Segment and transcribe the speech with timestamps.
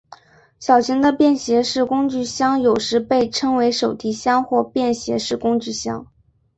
[0.59, 6.07] 小型的便携式工具箱有时被称为手提箱或便携式工具箱。